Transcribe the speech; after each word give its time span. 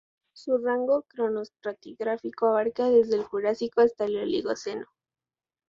Su 0.33 0.57
rango 0.57 1.03
cronoestratigráfico 1.03 2.47
abarca 2.47 2.89
desde 2.89 3.17
el 3.17 3.23
Jurásico 3.23 3.81
hasta 3.81 4.05
el 4.05 4.17
Oligoceno. 4.17 4.87